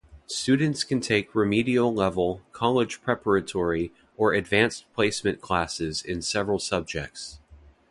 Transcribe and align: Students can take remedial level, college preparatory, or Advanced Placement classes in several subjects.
Students 0.25 0.83
can 0.83 0.99
take 0.99 1.35
remedial 1.35 1.93
level, 1.93 2.41
college 2.53 3.03
preparatory, 3.03 3.93
or 4.17 4.33
Advanced 4.33 4.91
Placement 4.95 5.41
classes 5.41 6.01
in 6.01 6.23
several 6.23 6.57
subjects. 6.57 7.37